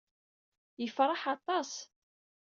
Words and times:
Yefṛeḥ 0.83 1.21
aṭas. 1.35 1.71